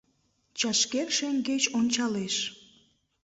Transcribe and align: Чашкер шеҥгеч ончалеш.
Чашкер 0.59 1.07
шеҥгеч 1.17 1.63
ончалеш. 1.77 2.35